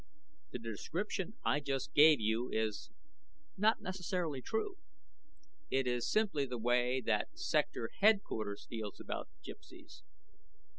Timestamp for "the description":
0.51-1.35